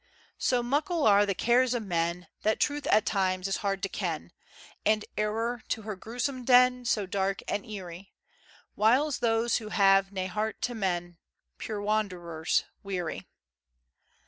[0.39, 4.31] So muckle[D] are the cares o' men, That Truth at times is hard to ken,
[4.83, 8.11] And Error, to her grousome[E] den, So dark and eerie,
[8.75, 11.19] Wiles those who have na heart to men';[F]
[11.59, 13.27] Puir wanderers weary.